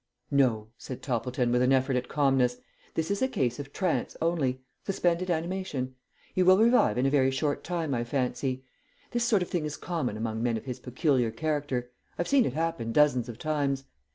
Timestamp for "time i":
7.63-8.03